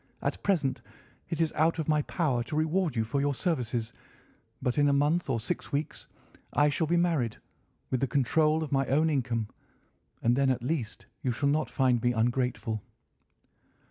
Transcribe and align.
At 0.23 0.41
present 0.41 0.81
it 1.29 1.39
is 1.39 1.53
out 1.53 1.77
of 1.77 1.87
my 1.87 2.01
power 2.01 2.41
to 2.45 2.55
reward 2.55 2.95
you 2.95 3.03
for 3.03 3.21
your 3.21 3.35
services, 3.35 3.93
but 4.59 4.79
in 4.79 4.89
a 4.89 4.93
month 4.93 5.29
or 5.29 5.39
six 5.39 5.71
weeks 5.71 6.07
I 6.53 6.69
shall 6.69 6.87
be 6.87 6.97
married, 6.97 7.37
with 7.91 7.99
the 7.99 8.07
control 8.07 8.63
of 8.63 8.71
my 8.71 8.87
own 8.87 9.11
income, 9.11 9.49
and 10.23 10.35
then 10.35 10.49
at 10.49 10.63
least 10.63 11.05
you 11.21 11.31
shall 11.31 11.49
not 11.49 11.69
find 11.69 12.01
me 12.01 12.13
ungrateful." 12.13 12.81